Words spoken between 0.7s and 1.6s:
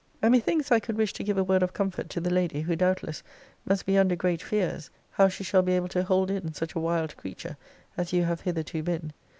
I could wish to give a